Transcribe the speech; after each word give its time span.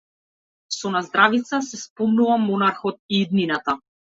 Со 0.77 0.91
наздравица 0.95 1.61
се 1.67 1.81
споменува 1.83 2.41
монархот 2.47 2.99
и 3.19 3.25
иднината. 3.29 3.79